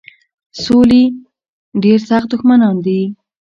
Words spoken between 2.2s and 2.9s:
دښمنان